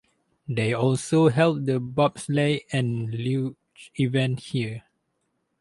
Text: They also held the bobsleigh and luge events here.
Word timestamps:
They 0.49 0.73
also 0.73 1.29
held 1.29 1.67
the 1.67 1.79
bobsleigh 1.79 2.61
and 2.73 3.11
luge 3.13 3.91
events 3.99 4.47
here. 4.47 4.83